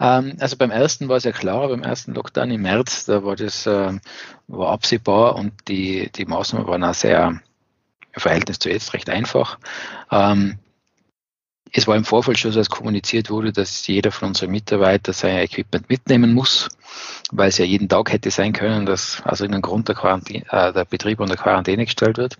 Ähm, 0.00 0.36
also 0.40 0.56
beim 0.56 0.70
ersten 0.70 1.08
war 1.08 1.18
es 1.18 1.24
ja 1.24 1.32
klar, 1.32 1.68
beim 1.68 1.82
ersten 1.82 2.14
Lockdown 2.14 2.50
im 2.50 2.62
März, 2.62 3.04
da 3.04 3.24
war 3.24 3.36
das 3.36 3.66
äh, 3.66 3.92
war 4.48 4.70
absehbar 4.70 5.36
und 5.36 5.52
die, 5.68 6.10
die 6.12 6.24
Maßnahmen 6.24 6.66
waren 6.66 6.82
auch 6.82 6.94
sehr 6.94 7.40
im 8.14 8.20
Verhältnis 8.20 8.58
zu 8.58 8.70
jetzt 8.70 8.94
recht 8.94 9.10
einfach. 9.10 9.58
Ähm, 10.10 10.58
es 11.72 11.86
war 11.86 11.96
im 11.96 12.04
Vorfeld 12.04 12.38
schon 12.38 12.52
so, 12.52 12.60
dass 12.60 12.70
kommuniziert 12.70 13.30
wurde, 13.30 13.52
dass 13.52 13.86
jeder 13.86 14.12
von 14.12 14.28
unseren 14.28 14.50
Mitarbeitern 14.50 15.12
sein 15.12 15.38
Equipment 15.38 15.90
mitnehmen 15.90 16.32
muss, 16.32 16.68
weil 17.32 17.48
es 17.48 17.58
ja 17.58 17.64
jeden 17.64 17.88
Tag 17.88 18.12
hätte 18.12 18.30
sein 18.30 18.52
können, 18.52 18.86
dass 18.86 19.20
aus 19.26 19.40
irgendeinem 19.40 19.62
Grund 19.62 19.88
der, 19.88 19.96
Quarantäne, 19.96 20.44
äh, 20.50 20.72
der 20.72 20.84
Betrieb 20.84 21.20
unter 21.20 21.36
Quarantäne 21.36 21.84
gestellt 21.84 22.16
wird. 22.16 22.38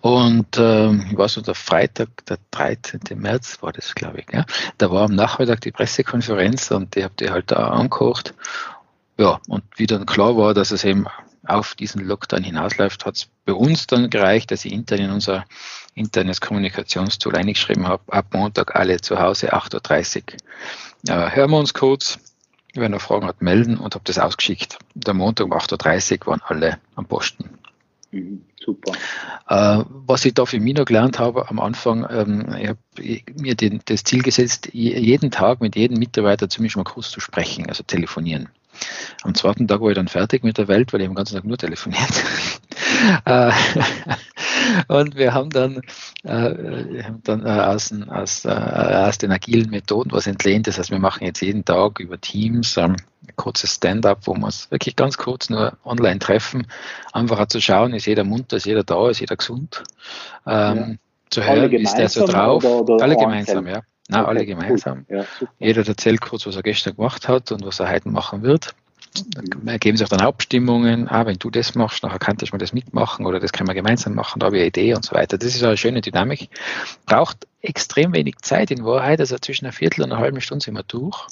Und 0.00 0.56
äh, 0.56 0.92
ich 0.92 1.16
weiß 1.16 1.36
noch, 1.36 1.44
der 1.44 1.54
Freitag, 1.54 2.08
der 2.26 2.38
13. 2.50 3.00
März 3.16 3.62
war 3.62 3.72
das, 3.72 3.94
glaube 3.94 4.20
ich. 4.20 4.26
Ja? 4.32 4.44
Da 4.78 4.90
war 4.90 5.04
am 5.04 5.14
Nachmittag 5.14 5.60
die 5.60 5.72
Pressekonferenz 5.72 6.70
und 6.70 6.94
die 6.94 7.04
habt 7.04 7.20
ihr 7.20 7.30
halt 7.30 7.50
da 7.50 7.68
angekocht. 7.68 8.34
Ja, 9.16 9.40
und 9.48 9.64
wie 9.76 9.86
dann 9.86 10.06
klar 10.06 10.36
war, 10.36 10.54
dass 10.54 10.72
es 10.72 10.84
eben 10.84 11.06
auf 11.46 11.74
diesen 11.74 12.04
Lockdown 12.04 12.42
hinausläuft, 12.42 13.04
hat 13.04 13.16
es 13.16 13.28
bei 13.44 13.52
uns 13.52 13.86
dann 13.86 14.10
gereicht, 14.10 14.50
dass 14.50 14.64
ich 14.64 14.72
intern 14.72 15.00
in 15.00 15.10
unser 15.10 15.44
internes 15.94 16.40
Kommunikationstool 16.40 17.36
eingeschrieben 17.36 17.86
habe, 17.86 18.12
ab 18.12 18.26
Montag 18.32 18.74
alle 18.74 19.00
zu 19.00 19.18
Hause, 19.18 19.52
8.30 19.52 20.22
Uhr. 21.06 21.14
Äh, 21.14 21.36
hören 21.36 21.50
wir 21.50 21.58
uns 21.58 21.74
kurz, 21.74 22.18
wenn 22.74 22.92
er 22.92 23.00
Fragen 23.00 23.26
hat, 23.26 23.42
melden 23.42 23.76
und 23.76 23.94
habe 23.94 24.04
das 24.04 24.18
ausgeschickt. 24.18 24.78
Der 24.94 25.14
Montag 25.14 25.46
um 25.46 25.52
8.30 25.52 26.20
Uhr 26.20 26.26
waren 26.26 26.42
alle 26.46 26.78
am 26.96 27.06
Posten. 27.06 27.50
Mhm, 28.14 28.42
super. 28.64 28.92
Äh, 29.48 29.84
was 30.06 30.24
ich 30.24 30.34
da 30.34 30.46
für 30.46 30.60
mich 30.60 30.74
noch 30.74 30.84
gelernt 30.84 31.18
habe 31.18 31.48
am 31.50 31.58
Anfang, 31.58 32.06
ähm, 32.08 32.54
ich 32.58 32.68
habe 32.68 32.78
mir 33.40 33.56
den, 33.56 33.80
das 33.86 34.04
Ziel 34.04 34.22
gesetzt, 34.22 34.70
jeden 34.72 35.32
Tag 35.32 35.60
mit 35.60 35.74
jedem 35.74 35.98
Mitarbeiter 35.98 36.48
zumindest 36.48 36.76
mal 36.76 36.84
kurz 36.84 37.10
zu 37.10 37.18
sprechen, 37.18 37.68
also 37.68 37.82
telefonieren. 37.82 38.48
Am 39.22 39.34
zweiten 39.34 39.66
Tag 39.66 39.80
war 39.80 39.90
ich 39.90 39.96
dann 39.96 40.08
fertig 40.08 40.44
mit 40.44 40.58
der 40.58 40.68
Welt, 40.68 40.92
weil 40.92 41.00
ich 41.00 41.08
den 41.08 41.14
ganzen 41.14 41.34
Tag 41.34 41.44
nur 41.44 41.58
telefoniert. 41.58 42.02
Äh, 43.26 43.50
und 44.88 45.16
wir 45.16 45.34
haben 45.34 45.50
dann, 45.50 45.80
äh, 46.22 47.02
haben 47.02 47.20
dann 47.24 47.44
äh, 47.44 47.48
aus, 47.48 47.92
aus, 48.08 48.44
äh, 48.44 48.48
aus, 48.48 49.18
den 49.18 49.32
agilen 49.32 49.70
Methoden 49.70 50.12
was 50.12 50.26
entlehnt. 50.26 50.66
Das 50.66 50.78
heißt, 50.78 50.90
wir 50.90 50.98
machen 50.98 51.24
jetzt 51.24 51.40
jeden 51.40 51.64
Tag 51.64 52.00
über 52.00 52.20
Teams 52.20 52.76
ähm, 52.76 52.96
ein 53.26 53.36
kurzes 53.36 53.74
Stand-up, 53.74 54.26
wo 54.26 54.34
wir 54.34 54.44
uns 54.44 54.70
wirklich 54.70 54.96
ganz 54.96 55.16
kurz 55.16 55.50
nur 55.50 55.76
online 55.84 56.18
treffen. 56.18 56.66
Einfach 57.12 57.46
zu 57.46 57.60
schauen, 57.60 57.94
ist 57.94 58.06
jeder 58.06 58.24
munter, 58.24 58.56
ist 58.56 58.66
jeder 58.66 58.84
da, 58.84 59.08
ist 59.08 59.20
jeder 59.20 59.36
gesund. 59.36 59.82
Ähm, 60.46 60.76
ja. 60.76 60.94
Zu 61.30 61.42
hören, 61.42 61.72
ist 61.72 61.94
der 61.94 62.08
so 62.08 62.26
drauf. 62.26 62.64
Oder, 62.64 62.92
oder 62.92 63.04
alle 63.04 63.16
gemeinsam, 63.16 63.66
ja. 63.66 63.82
Nein, 64.08 64.20
okay, 64.20 64.28
alle 64.28 64.46
gemeinsam. 64.46 65.06
Ja, 65.08 65.24
Jeder 65.58 65.86
erzählt 65.86 66.20
kurz, 66.20 66.46
was 66.46 66.56
er 66.56 66.62
gestern 66.62 66.94
gemacht 66.96 67.26
hat 67.26 67.50
und 67.52 67.64
was 67.64 67.80
er 67.80 67.90
heute 67.90 68.10
machen 68.10 68.42
wird. 68.42 68.74
Da 69.14 69.70
ergeben 69.70 69.96
sich 69.96 70.08
dann 70.08 70.20
Abstimmungen, 70.20 71.08
ah, 71.08 71.24
wenn 71.24 71.38
du 71.38 71.48
das 71.48 71.76
machst, 71.76 72.02
nachher 72.02 72.18
kannst 72.18 72.42
du 72.42 72.56
das 72.56 72.72
mitmachen 72.72 73.26
oder 73.26 73.38
das 73.38 73.52
können 73.52 73.68
wir 73.68 73.74
gemeinsam 73.74 74.14
machen, 74.14 74.40
da 74.40 74.46
habe 74.46 74.56
ich 74.56 74.62
eine 74.62 74.68
Idee 74.68 74.94
und 74.94 75.04
so 75.04 75.14
weiter. 75.14 75.38
Das 75.38 75.54
ist 75.54 75.62
eine 75.62 75.76
schöne 75.76 76.00
Dynamik. 76.00 76.48
Braucht 77.06 77.46
extrem 77.62 78.12
wenig 78.12 78.38
Zeit 78.42 78.72
in 78.72 78.84
Wahrheit, 78.84 79.20
also 79.20 79.36
zwischen 79.38 79.66
einer 79.66 79.72
Viertel 79.72 80.02
und 80.02 80.12
einer 80.12 80.20
halben 80.20 80.40
Stunde 80.40 80.64
sind 80.64 80.74
wir 80.74 80.82
durch. 80.82 81.26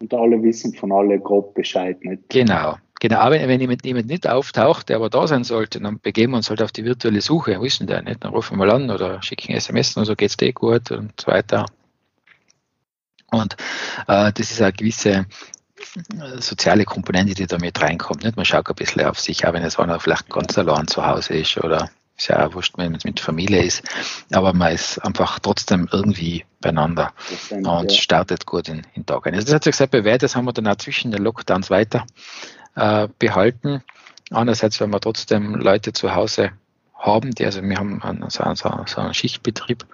Und 0.00 0.14
alle 0.14 0.42
wissen 0.42 0.74
von 0.74 0.90
alle 0.90 1.18
grob 1.20 1.54
Bescheid, 1.54 2.02
nicht? 2.02 2.28
Genau. 2.30 2.76
Genau, 2.98 3.18
aber 3.18 3.34
wenn 3.34 3.60
jemand, 3.60 3.84
jemand 3.84 4.06
nicht 4.06 4.26
auftaucht, 4.26 4.88
der 4.88 4.96
aber 4.96 5.10
da 5.10 5.26
sein 5.26 5.44
sollte, 5.44 5.80
dann 5.80 6.00
begeben 6.00 6.32
wir 6.32 6.38
uns 6.38 6.48
halt 6.48 6.62
auf 6.62 6.72
die 6.72 6.84
virtuelle 6.84 7.20
Suche. 7.20 7.58
Denn 7.60 7.86
der 7.86 8.02
nicht? 8.02 8.24
Dann 8.24 8.32
rufen 8.32 8.54
wir 8.54 8.64
mal 8.64 8.70
an 8.70 8.90
oder 8.90 9.22
schicken 9.22 9.52
SMS 9.52 9.96
und 9.98 10.06
so 10.06 10.16
geht's 10.16 10.38
dir 10.38 10.52
gut 10.54 10.90
und 10.90 11.12
so 11.20 11.26
weiter. 11.26 11.66
Und 13.30 13.54
äh, 14.08 14.32
das 14.32 14.50
ist 14.50 14.62
eine 14.62 14.72
gewisse 14.72 15.26
soziale 16.38 16.84
Komponente, 16.84 17.34
die 17.34 17.46
da 17.46 17.58
mit 17.58 17.80
reinkommt. 17.80 18.24
Nicht? 18.24 18.36
Man 18.36 18.44
schaut 18.44 18.68
ein 18.68 18.74
bisschen 18.74 19.04
auf 19.04 19.20
sich, 19.20 19.46
auch 19.46 19.52
wenn 19.52 19.62
es 19.62 19.78
einer 19.78 20.00
vielleicht 20.00 20.28
ganz 20.28 20.56
allein 20.58 20.86
zu 20.88 21.06
Hause 21.06 21.34
ist 21.34 21.56
oder 21.58 21.90
ist 22.16 22.28
ja 22.28 22.46
auch 22.46 22.54
wurscht, 22.54 22.74
wenn 22.78 22.94
es 22.94 23.04
mit 23.04 23.20
Familie 23.20 23.62
ist, 23.62 23.82
aber 24.32 24.54
man 24.54 24.72
ist 24.72 24.98
einfach 25.00 25.38
trotzdem 25.38 25.86
irgendwie 25.92 26.46
beieinander 26.62 27.12
und 27.50 27.92
ja. 27.92 27.98
startet 27.98 28.46
gut 28.46 28.68
in, 28.68 28.78
in 28.78 28.84
den 29.02 29.06
Tag 29.06 29.26
ein. 29.26 29.34
Also 29.34 29.46
das 29.46 29.54
hat 29.54 29.64
sich 29.64 29.76
sehr 29.76 29.86
bewährt, 29.86 30.22
das 30.22 30.34
haben 30.34 30.46
wir 30.46 30.54
dann 30.54 30.66
auch 30.66 30.76
zwischen 30.76 31.10
den 31.10 31.22
Lockdowns 31.22 31.68
weiter 31.68 32.06
äh, 32.74 33.08
behalten. 33.18 33.82
Andererseits, 34.30 34.80
wenn 34.80 34.90
wir 34.90 35.00
trotzdem 35.00 35.54
Leute 35.56 35.92
zu 35.92 36.14
Hause 36.14 36.52
haben, 36.98 37.32
die, 37.32 37.44
also 37.44 37.62
wir 37.62 37.76
haben 37.76 38.02
einen, 38.02 38.30
so, 38.30 38.42
einen, 38.42 38.56
so 38.56 38.68
einen 38.68 39.14
Schichtbetrieb, 39.14 39.86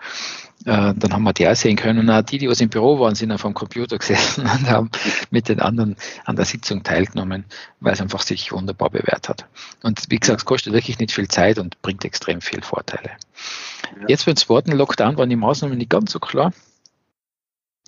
äh, 0.64 0.94
dann 0.94 1.12
haben 1.12 1.24
wir 1.24 1.32
die 1.32 1.48
auch 1.48 1.56
sehen 1.56 1.76
können. 1.76 1.98
Und 2.00 2.10
auch 2.10 2.22
die, 2.22 2.38
die 2.38 2.48
was 2.48 2.60
im 2.60 2.68
Büro 2.68 3.00
waren, 3.00 3.14
sind 3.14 3.32
auf 3.32 3.42
dem 3.42 3.54
Computer 3.54 3.98
gesessen 3.98 4.42
und 4.42 4.70
haben 4.70 4.90
mit 5.30 5.48
den 5.48 5.60
anderen 5.60 5.96
an 6.24 6.36
der 6.36 6.44
Sitzung 6.44 6.82
teilgenommen, 6.82 7.44
weil 7.80 7.94
es 7.94 8.00
einfach 8.00 8.22
sich 8.22 8.52
wunderbar 8.52 8.90
bewährt 8.90 9.28
hat. 9.28 9.46
Und 9.82 10.04
wie 10.08 10.18
gesagt, 10.18 10.40
es 10.40 10.44
kostet 10.44 10.72
wirklich 10.72 10.98
nicht 10.98 11.12
viel 11.12 11.28
Zeit 11.28 11.58
und 11.58 11.80
bringt 11.82 12.04
extrem 12.04 12.40
viel 12.40 12.62
Vorteile. 12.62 13.10
Ja. 14.00 14.06
Jetzt 14.08 14.26
beim 14.26 14.36
zweiten 14.36 14.72
Lockdown 14.72 15.16
waren 15.16 15.30
die 15.30 15.36
Maßnahmen 15.36 15.76
nicht 15.76 15.90
ganz 15.90 16.12
so 16.12 16.20
klar. 16.20 16.52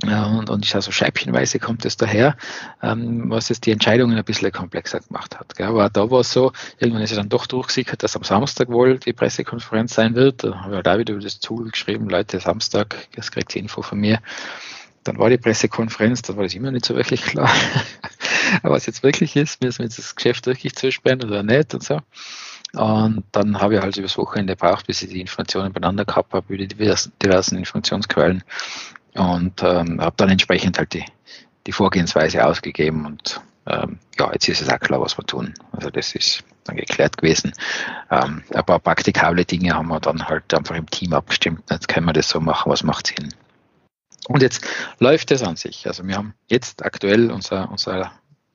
Ja, 0.07 0.27
und, 0.27 0.51
und 0.51 0.65
ich 0.65 0.75
also 0.75 0.91
scheibchenweise 0.91 1.59
kommt 1.59 1.85
es 1.85 1.97
daher, 1.97 2.37
ähm, 2.83 3.31
was 3.31 3.51
es 3.51 3.61
die 3.61 3.71
Entscheidungen 3.71 4.17
ein 4.17 4.25
bisschen 4.25 4.53
komplexer 4.53 5.01
gemacht 5.01 5.39
hat. 5.39 5.55
Gell. 5.57 5.67
Aber 5.67 5.89
da 5.89 6.11
war 6.11 6.21
es 6.21 6.33
so, 6.33 6.53
irgendwann 6.79 7.03
ist 7.03 7.11
es 7.11 7.17
dann 7.17 7.29
doch 7.29 7.47
durchgesickert, 7.47 8.03
dass 8.03 8.17
am 8.17 8.25
Samstag 8.25 8.69
wohl 8.69 8.99
die 8.99 9.13
Pressekonferenz 9.13 9.95
sein 9.95 10.15
wird. 10.15 10.45
Da 10.45 10.63
habe 10.63 10.71
ich 10.71 10.77
halt 10.77 10.89
auch 10.89 10.99
wieder 10.99 11.15
über 11.15 11.23
das 11.23 11.41
Tool 11.41 11.71
geschrieben, 11.71 12.09
Leute, 12.09 12.41
Samstag, 12.41 13.09
das 13.15 13.31
kriegt 13.31 13.55
die 13.55 13.61
Info 13.61 13.83
von 13.83 13.99
mir. 13.99 14.21
Dann 15.05 15.19
war 15.19 15.29
die 15.29 15.39
Pressekonferenz, 15.39 16.23
dann 16.23 16.37
war 16.37 16.45
das 16.45 16.55
immer 16.55 16.71
nicht 16.71 16.87
so 16.87 16.95
wirklich 16.95 17.23
klar, 17.23 17.51
was 18.63 18.87
jetzt 18.87 19.03
wirklich 19.03 19.37
ist, 19.37 19.63
müssen 19.63 19.81
wir 19.81 19.85
jetzt 19.85 19.99
das 19.99 20.15
Geschäft 20.15 20.47
wirklich 20.47 20.75
zusperren 20.75 21.23
oder 21.23 21.43
nicht 21.43 21.75
und 21.75 21.83
so. 21.83 22.01
Und 22.75 23.25
dann 23.31 23.61
habe 23.61 23.77
ich 23.77 23.81
halt 23.81 23.97
übers 23.97 24.19
Wochenende 24.19 24.57
gebraucht, 24.57 24.87
bis 24.87 25.03
ich 25.03 25.11
die 25.11 25.21
Informationen 25.21 25.73
beieinander 25.73 26.05
gehabt 26.05 26.33
habe, 26.33 26.47
über 26.49 26.59
die 26.59 26.69
diversen, 26.69 27.13
diversen 27.23 27.57
Informationsquellen 27.57 28.43
und 29.15 29.63
ähm, 29.63 30.01
habe 30.01 30.15
dann 30.17 30.31
entsprechend 30.31 30.79
halt 30.79 30.93
die, 30.95 31.05
die 31.67 31.73
Vorgehensweise 31.73 32.45
ausgegeben 32.47 33.07
und 33.07 33.41
ähm, 33.67 33.99
ja, 34.19 34.31
jetzt 34.33 34.49
ist 34.49 34.61
es 34.61 34.69
auch 34.69 34.81
klar, 34.81 35.01
was 35.01 35.17
wir 35.17 35.25
tun. 35.25 35.55
Also 35.73 35.91
das 35.91 36.15
ist 36.15 36.45
dann 36.65 36.77
geklärt 36.77 37.17
gewesen. 37.17 37.53
Ähm, 38.11 38.43
ein 38.53 38.65
paar 38.65 38.79
praktikable 38.79 39.45
Dinge 39.45 39.75
haben 39.75 39.89
wir 39.89 40.01
dann 40.01 40.29
halt 40.29 40.53
einfach 40.53 40.77
im 40.77 40.91
Team 40.91 41.15
abgestimmt. 41.15 41.63
Jetzt 41.71 41.89
können 41.89 42.07
wir 42.07 42.13
das 42.13 42.29
so 42.29 42.41
machen, 42.41 42.71
was 42.71 42.83
macht 42.83 43.07
Sinn. 43.07 43.33
Und 44.29 44.43
jetzt 44.43 44.67
läuft 44.99 45.31
es 45.31 45.43
an 45.43 45.57
sich. 45.57 45.87
Also 45.87 46.07
wir 46.07 46.17
haben 46.17 46.35
jetzt 46.49 46.85
aktuell 46.85 47.31
unser, 47.31 47.71
unser 47.71 48.13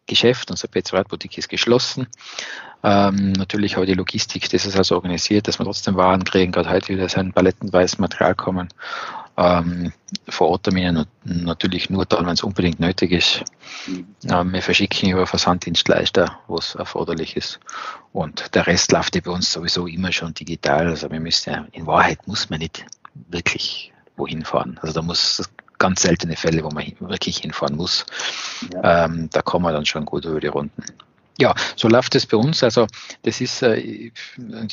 Geschäft, 0.08 0.50
unser 0.50 0.68
Boutique 0.68 1.38
ist 1.38 1.50
geschlossen. 1.50 2.08
Ähm, 2.84 3.34
natürlich 3.34 3.76
habe 3.76 3.86
die 3.86 3.94
Logistik, 3.94 4.50
das 4.50 4.66
ist 4.66 4.78
also 4.78 4.96
organisiert, 4.96 5.48
dass 5.48 5.60
wir 5.60 5.66
trotzdem 5.66 5.96
Waren 5.96 6.24
kriegen, 6.24 6.52
gerade 6.52 6.70
heute 6.70 6.90
wieder 6.90 7.10
sein 7.10 7.34
palettenweises 7.34 8.00
Material 8.00 8.36
kommen 8.36 8.70
ähm, 9.40 9.94
vor 10.28 10.50
Ort 10.50 10.64
Termine 10.64 11.08
natürlich 11.24 11.90
nur 11.90 12.06
dann, 12.06 12.26
wenn 12.26 12.34
es 12.34 12.44
unbedingt 12.44 12.80
nötig 12.80 13.12
ist. 13.12 13.44
Ähm, 14.30 14.54
wir 14.54 14.62
verschicken 14.62 15.12
über 15.12 15.26
Versanddienstleister, 15.26 16.40
wo 16.48 16.58
es 16.58 16.76
erforderlich 16.76 17.38
ist. 17.38 17.60
Und 18.12 18.54
der 18.54 18.68
Rest 18.68 18.92
läuft 18.92 19.16
ja 19.16 19.22
bei 19.24 19.32
uns 19.32 19.52
sowieso 19.52 19.88
immer 19.88 20.12
schon 20.12 20.34
digital. 20.34 20.88
Also 20.88 21.10
wir 21.10 21.20
müssen 21.20 21.52
ja, 21.52 21.66
in 21.72 21.88
Wahrheit 21.88 22.28
muss 22.28 22.50
man 22.50 22.60
nicht 22.60 22.86
wirklich 23.30 23.94
wohin 24.18 24.44
fahren. 24.44 24.78
Also 24.82 24.96
da 24.96 25.02
muss 25.02 25.50
ganz 25.78 26.02
seltene 26.02 26.36
Fälle, 26.36 26.64
wo 26.64 26.70
man 26.70 26.86
wirklich 27.00 27.38
hinfahren 27.38 27.78
muss. 27.78 28.06
Ja. 28.74 29.06
Ähm, 29.06 29.30
da 29.32 29.42
kommen 29.42 29.64
wir 29.64 29.72
dann 29.72 29.86
schon 29.86 30.06
gut 30.06 30.26
über 30.26 30.42
die 30.42 30.48
Runden. 30.48 30.84
Ja, 31.40 31.56
so 31.76 31.88
läuft 31.88 32.16
es 32.16 32.26
bei 32.26 32.36
uns. 32.36 32.64
Also 32.64 32.86
das 33.24 33.40
ist, 33.40 33.62
äh, 33.62 33.76
ich, 33.76 34.14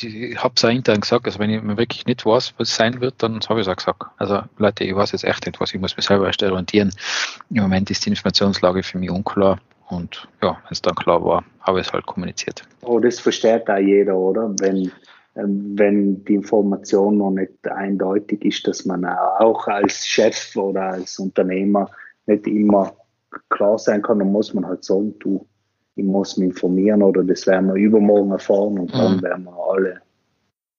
ich 0.03 0.43
habe 0.43 0.53
es 0.55 0.65
auch 0.65 0.69
intern 0.69 0.99
gesagt, 0.99 1.25
also 1.25 1.39
wenn 1.39 1.49
ich 1.49 1.61
mir 1.61 1.77
wirklich 1.77 2.05
nicht 2.05 2.25
weiß, 2.25 2.55
was 2.57 2.75
sein 2.75 2.99
wird, 2.99 3.15
dann 3.23 3.39
habe 3.47 3.61
ich 3.61 3.67
es 3.67 3.71
auch 3.71 3.77
gesagt. 3.77 4.03
Also 4.17 4.41
Leute, 4.57 4.83
ich 4.83 4.95
weiß 4.95 5.13
jetzt 5.13 5.23
echt 5.23 5.45
nicht, 5.45 5.59
was 5.61 5.73
ich 5.73 5.79
muss 5.79 5.95
mir 5.95 6.03
selber 6.03 6.27
erst 6.27 6.43
orientieren. 6.43 6.91
Im 7.49 7.63
Moment 7.63 7.89
ist 7.89 8.05
die 8.05 8.09
Informationslage 8.09 8.83
für 8.83 8.97
mich 8.97 9.09
unklar 9.09 9.59
und 9.89 10.27
ja, 10.41 10.51
wenn 10.51 10.71
es 10.71 10.81
dann 10.81 10.95
klar 10.95 11.23
war, 11.23 11.43
habe 11.61 11.79
ich 11.79 11.87
es 11.87 11.93
halt 11.93 12.05
kommuniziert. 12.05 12.63
Oh, 12.81 12.99
das 12.99 13.19
versteht 13.19 13.69
auch 13.69 13.77
jeder, 13.77 14.17
oder? 14.17 14.53
Wenn, 14.59 14.91
ähm, 15.35 15.73
wenn 15.75 16.25
die 16.25 16.35
Information 16.35 17.17
noch 17.17 17.31
nicht 17.31 17.65
eindeutig 17.67 18.43
ist, 18.43 18.67
dass 18.67 18.85
man 18.85 19.05
auch 19.05 19.67
als 19.67 20.05
Chef 20.05 20.55
oder 20.57 20.91
als 20.91 21.17
Unternehmer 21.19 21.89
nicht 22.25 22.45
immer 22.47 22.93
klar 23.49 23.77
sein 23.77 24.01
kann, 24.01 24.19
dann 24.19 24.31
muss 24.31 24.53
man 24.53 24.65
halt 24.65 24.83
sagen, 24.83 25.15
du, 25.19 25.45
ich 25.97 26.05
muss 26.05 26.37
mich 26.37 26.49
informieren 26.49 27.01
oder 27.01 27.23
das 27.23 27.47
werden 27.47 27.67
wir 27.67 27.75
übermorgen 27.75 28.31
erfahren 28.31 28.79
und 28.79 28.93
dann 28.93 29.17
mhm. 29.17 29.21
werden 29.23 29.43
wir 29.45 29.57
alle 29.71 30.01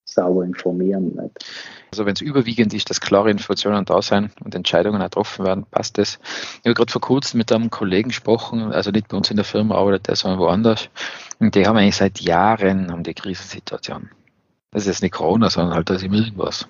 sauber 0.04 0.44
informieren. 0.44 1.16
Nicht? 1.16 1.44
Also 1.90 2.06
wenn 2.06 2.14
es 2.14 2.20
überwiegend 2.20 2.72
ist, 2.72 2.88
dass 2.88 3.00
klare 3.00 3.30
Informationen 3.30 3.84
da 3.84 4.00
sein 4.00 4.30
und 4.44 4.54
Entscheidungen 4.54 5.00
getroffen 5.00 5.44
werden, 5.44 5.66
passt 5.70 5.98
das. 5.98 6.18
Ich 6.60 6.64
habe 6.64 6.74
gerade 6.74 6.92
vor 6.92 7.00
kurzem 7.00 7.38
mit 7.38 7.52
einem 7.52 7.70
Kollegen 7.70 8.08
gesprochen, 8.08 8.72
also 8.72 8.90
nicht 8.90 9.08
bei 9.08 9.16
uns 9.16 9.30
in 9.30 9.36
der 9.36 9.44
Firma 9.44 9.74
arbeitet 9.74 10.08
der, 10.08 10.16
sondern 10.16 10.40
woanders. 10.40 10.88
Und 11.40 11.54
die 11.54 11.66
haben 11.66 11.76
eigentlich 11.76 11.96
seit 11.96 12.20
Jahren 12.20 12.90
haben 12.90 13.02
die 13.02 13.14
Krisensituation. 13.14 14.10
Das 14.70 14.82
ist 14.82 14.88
jetzt 14.88 15.02
nicht 15.02 15.14
Corona, 15.14 15.50
sondern 15.50 15.74
halt 15.74 15.90
da 15.90 15.94
ist 15.94 16.04
immer 16.04 16.16
irgendwas. 16.16 16.68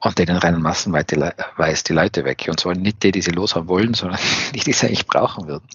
Und 0.00 0.18
denen 0.18 0.36
rennen 0.36 0.62
massenweise 0.62 1.84
die 1.84 1.92
Leute 1.92 2.24
weg. 2.24 2.46
Und 2.48 2.60
zwar 2.60 2.74
nicht 2.74 3.02
die, 3.02 3.12
die 3.12 3.22
sie 3.22 3.30
loshaben 3.30 3.68
wollen, 3.68 3.94
sondern 3.94 4.20
die, 4.54 4.60
die 4.60 4.72
sie 4.72 4.86
eigentlich 4.86 5.06
brauchen 5.06 5.48
würden. 5.48 5.66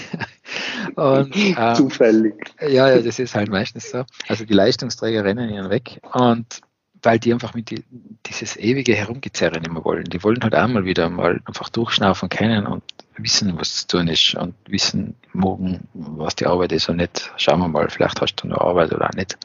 Und, 0.96 1.34
äh, 1.37 1.75
Zufällig. 1.75 2.34
Ja, 2.61 2.88
ja, 2.88 2.99
das 3.00 3.18
ist 3.18 3.34
halt 3.34 3.49
meistens 3.49 3.90
so. 3.90 4.04
Also 4.28 4.44
die 4.44 4.54
Leistungsträger 4.54 5.25
rennen 5.25 5.50
ihnen 5.50 5.70
weg. 5.70 6.00
Und 6.12 6.61
weil 7.04 7.18
die 7.18 7.32
einfach 7.32 7.54
mit 7.54 7.70
die, 7.70 7.84
dieses 8.26 8.56
ewige 8.56 8.94
Herumgezerre 8.94 9.58
nicht 9.58 9.73
mehr 9.73 9.84
wollen. 9.84 10.04
Die 10.04 10.23
wollen 10.23 10.42
halt 10.42 10.54
einmal 10.54 10.84
wieder 10.84 11.08
mal 11.11 11.40
einfach 11.44 11.68
durchschnaufen 11.68 12.28
können 12.28 12.66
und 12.66 12.82
wissen, 13.16 13.56
was 13.58 13.87
zu 13.87 13.99
tun 13.99 14.08
ist 14.08 14.34
und 14.34 14.54
wissen 14.68 15.14
morgen, 15.32 15.88
was 15.94 16.37
die 16.37 16.46
Arbeit 16.46 16.73
ist 16.73 16.88
und 16.88 16.96
nicht, 16.96 17.32
schauen 17.37 17.61
wir 17.61 17.68
mal, 17.68 17.88
vielleicht 17.88 18.20
hast 18.20 18.37
du 18.37 18.49
noch 18.49 18.61
Arbeit 18.61 18.92
oder 18.92 19.08
auch 19.08 19.14
nicht. 19.14 19.38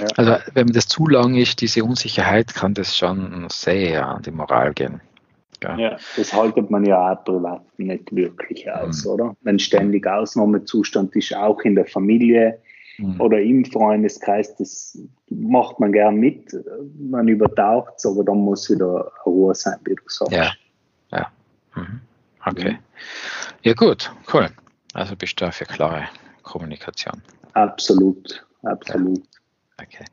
Ja. 0.00 0.06
Also 0.16 0.36
wenn 0.54 0.68
das 0.68 0.88
zu 0.88 1.06
lang 1.06 1.34
ist, 1.34 1.60
diese 1.60 1.84
Unsicherheit, 1.84 2.54
kann 2.54 2.74
das 2.74 2.96
schon 2.96 3.46
sehr 3.50 4.06
an 4.06 4.22
die 4.22 4.30
Moral 4.30 4.72
gehen. 4.72 5.00
Ja, 5.62 5.76
ja 5.76 5.96
das 6.16 6.32
haltet 6.32 6.70
man 6.70 6.84
ja 6.84 7.12
auch 7.12 7.24
privat 7.24 7.62
nicht 7.78 8.14
wirklich 8.14 8.70
aus, 8.70 9.04
mhm. 9.04 9.10
oder? 9.10 9.36
Wenn 9.42 9.58
ständig 9.58 10.06
Ausnahmezustand 10.06 11.14
ist, 11.16 11.34
auch 11.34 11.60
in 11.62 11.74
der 11.74 11.86
Familie, 11.86 12.58
mhm. 12.98 13.20
oder 13.20 13.40
im 13.40 13.64
Freundeskreis, 13.64 14.54
das 14.56 14.98
macht 15.30 15.80
man 15.80 15.92
gern 15.92 16.16
mit, 16.16 16.56
man 16.98 17.28
übertaucht 17.28 17.94
es, 17.96 18.06
aber 18.06 18.24
dann 18.24 18.38
muss 18.38 18.70
wieder 18.70 19.10
Ruhe 19.24 19.54
sein, 19.54 19.78
wie 19.84 19.94
du 19.94 20.02
sagst. 20.06 20.32
Ja, 20.32 20.52
ja. 21.12 21.26
Mhm. 21.74 22.00
Okay. 22.44 22.78
Ja, 23.62 23.74
gut, 23.74 24.10
cool. 24.32 24.48
Also 24.94 25.16
bist 25.16 25.40
du 25.40 25.50
für 25.50 25.64
klare 25.64 26.04
Kommunikation. 26.42 27.20
Absolut, 27.54 28.46
absolut. 28.62 29.18
Ja. 29.18 29.24
Okay. 29.82 30.04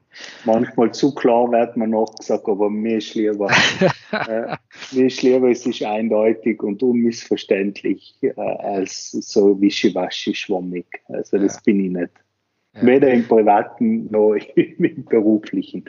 Manchmal 0.44 0.94
zu 0.94 1.16
klar 1.16 1.50
wird 1.52 1.78
man 1.78 1.92
noch 1.92 2.14
gesagt, 2.16 2.48
aber 2.50 2.70
mir 2.70 2.98
ist 2.98 3.16
lieber, 3.16 3.50
äh, 4.12 4.58
mir 4.92 5.06
ist 5.06 5.22
lieber, 5.22 5.50
es 5.50 5.66
ist 5.66 5.82
eindeutig 5.84 6.62
und 6.62 6.84
unmissverständlich 6.84 8.16
äh, 8.22 8.34
als 8.40 9.12
so 9.12 9.60
wischiwaschi 9.62 10.36
schwammig. 10.36 10.86
Also 11.08 11.38
das 11.38 11.56
ja. 11.56 11.62
bin 11.64 11.80
ich 11.80 11.92
nicht. 11.92 12.12
Ja. 12.76 12.86
Weder 12.86 13.12
im 13.12 13.28
privaten 13.28 14.12
noch 14.12 14.34
im 14.56 15.06
beruflichen. 15.06 15.86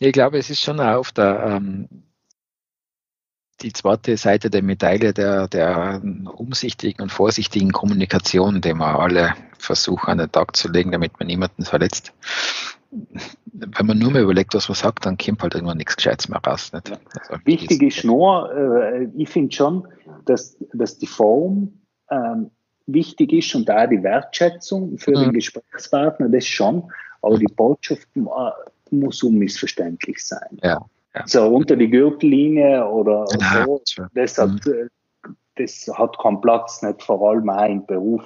Ich 0.00 0.12
glaube, 0.12 0.38
es 0.38 0.50
ist 0.50 0.60
schon 0.60 0.80
auf 0.80 1.12
der 1.12 1.44
ähm, 1.46 1.88
die 3.62 3.72
zweite 3.72 4.16
Seite 4.16 4.50
der 4.50 4.62
Medaille 4.62 5.12
der, 5.12 5.48
der 5.48 6.00
umsichtigen 6.34 7.02
und 7.02 7.12
vorsichtigen 7.12 7.72
Kommunikation, 7.72 8.60
die 8.60 8.74
wir 8.74 8.98
alle 8.98 9.34
versuchen 9.58 10.08
an 10.08 10.18
den 10.18 10.32
Tag 10.32 10.56
zu 10.56 10.68
legen, 10.70 10.92
damit 10.92 11.18
man 11.18 11.26
niemanden 11.26 11.64
verletzt. 11.64 12.12
Wenn 13.52 13.86
man 13.86 13.98
nur 13.98 14.10
mehr 14.10 14.22
überlegt, 14.22 14.54
was 14.54 14.68
man 14.68 14.76
sagt, 14.76 15.06
dann 15.06 15.16
kommt 15.16 15.42
halt 15.42 15.54
irgendwann 15.54 15.76
nichts 15.76 15.96
Gescheites 15.96 16.28
mehr 16.28 16.40
raus. 16.40 16.72
Nicht? 16.72 16.90
Also, 16.90 17.44
Wichtig 17.44 17.82
ist 17.82 18.04
nur, 18.04 18.52
äh, 18.52 19.08
ich 19.16 19.28
finde 19.28 19.54
schon, 19.54 19.86
dass, 20.24 20.56
dass 20.72 20.98
die 20.98 21.06
Form 21.06 21.80
ähm, 22.10 22.50
wichtig 22.92 23.32
ist 23.32 23.54
und 23.54 23.68
da 23.68 23.86
die 23.86 24.02
Wertschätzung 24.02 24.98
für 24.98 25.12
mhm. 25.12 25.24
den 25.24 25.32
Gesprächspartner, 25.34 26.28
das 26.28 26.46
schon, 26.46 26.90
aber 27.22 27.38
die 27.38 27.46
Botschaft 27.46 28.08
muss 28.90 29.22
unmissverständlich 29.22 30.24
sein. 30.24 30.58
Ja, 30.62 30.84
ja. 31.14 31.26
So 31.26 31.46
unter 31.48 31.76
die 31.76 31.90
Gürtellinie 31.90 32.86
oder 32.86 33.26
ja, 33.38 33.64
so, 33.64 33.82
das 34.14 34.38
hat, 34.38 34.64
mhm. 34.66 34.88
das 35.56 35.90
hat 35.92 36.18
keinen 36.18 36.40
Platz, 36.40 36.82
nicht 36.82 37.02
vor 37.02 37.30
allem 37.30 37.48
auch 37.50 37.68
im 37.68 37.86
Beruf 37.86 38.22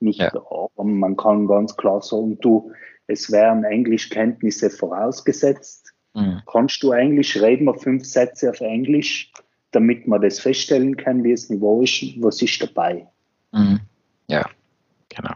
nicht. 0.00 0.20
Ja. 0.20 0.32
Man 0.76 1.16
kann 1.16 1.46
ganz 1.46 1.76
klar 1.76 2.02
sagen, 2.02 2.38
du, 2.40 2.72
es 3.06 3.30
wären 3.30 3.64
Englischkenntnisse 3.64 4.70
vorausgesetzt. 4.70 5.92
Mhm. 6.14 6.42
Kannst 6.46 6.82
du 6.82 6.92
Englisch, 6.92 7.40
reden 7.40 7.64
wir 7.64 7.74
fünf 7.74 8.04
Sätze 8.04 8.50
auf 8.50 8.60
Englisch, 8.60 9.32
damit 9.72 10.06
man 10.06 10.22
das 10.22 10.38
feststellen 10.40 10.96
kann, 10.96 11.24
wie 11.24 11.32
das 11.32 11.50
Niveau 11.50 11.82
ist, 11.82 12.02
was 12.22 12.40
ist 12.40 12.62
dabei. 12.62 13.06
Mhm. 13.52 13.80
Ja, 14.28 14.44
genau. 15.08 15.34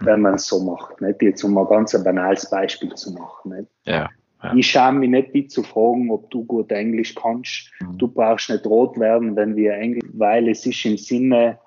Mhm. 0.00 0.06
Wenn 0.06 0.20
man 0.22 0.34
es 0.34 0.46
so 0.46 0.62
macht, 0.62 1.00
nicht? 1.00 1.22
Jetzt 1.22 1.44
um 1.44 1.56
ein 1.58 1.66
ganz 1.66 1.92
banales 2.02 2.48
Beispiel 2.50 2.94
zu 2.94 3.12
machen. 3.12 3.56
Nicht? 3.56 3.68
Ja. 3.84 4.08
Ja. 4.42 4.54
Ich 4.54 4.70
schaue 4.70 4.92
mich 4.92 5.08
nicht, 5.08 5.34
dich 5.34 5.50
zu 5.50 5.62
fragen, 5.62 6.10
ob 6.10 6.28
du 6.30 6.44
gut 6.44 6.72
Englisch 6.72 7.14
kannst. 7.14 7.70
Mhm. 7.80 7.98
Du 7.98 8.08
brauchst 8.08 8.50
nicht 8.50 8.66
rot 8.66 8.98
werden, 8.98 9.36
wenn 9.36 9.54
wir 9.54 9.74
Englisch, 9.74 10.10
weil 10.14 10.48
es 10.48 10.66
ist 10.66 10.84
im 10.84 10.96
Sinne 10.96 11.58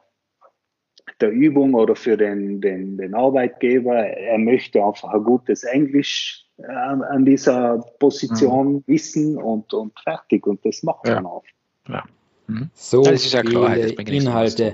der 1.21 1.31
Übung 1.31 1.73
oder 1.73 1.95
für 1.95 2.17
den, 2.17 2.59
den, 2.59 2.97
den 2.97 3.13
Arbeitgeber. 3.13 3.95
Er 3.95 4.37
möchte 4.37 4.83
einfach 4.83 5.13
ein 5.13 5.23
gutes 5.23 5.63
Englisch 5.63 6.45
an, 6.67 7.01
an 7.03 7.25
dieser 7.25 7.77
Position 7.99 8.73
mhm. 8.73 8.83
wissen 8.87 9.37
und, 9.37 9.73
und 9.73 9.97
fertig. 9.99 10.45
Und 10.45 10.65
das 10.65 10.83
macht 10.83 11.07
ja. 11.07 11.15
man 11.15 11.27
auch. 11.27 11.43
Ja. 11.87 12.03
Mhm. 12.47 12.69
So 12.73 13.03
das 13.03 13.25
ist 13.25 13.33
ja 13.33 13.41
klar, 13.41 13.77
Inhalte. 13.77 14.73